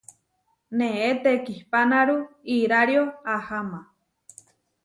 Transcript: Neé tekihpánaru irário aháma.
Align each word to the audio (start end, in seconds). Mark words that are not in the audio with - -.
Neé 0.77 1.09
tekihpánaru 1.23 2.17
irário 2.57 3.03
aháma. 3.35 3.81